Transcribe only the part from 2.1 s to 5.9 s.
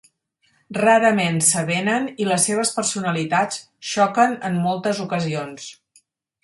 i les seves personalitats xoquen en moltes ocasions.